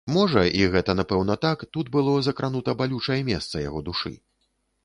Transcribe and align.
Можа, 0.13 0.43
і 0.61 0.69
гэта 0.75 0.95
напэўна 0.99 1.35
так, 1.45 1.67
тут 1.77 1.93
было 1.97 2.17
закранута 2.29 2.75
балючае 2.83 3.19
месца 3.31 3.63
яго 3.69 3.83
душы. 3.93 4.17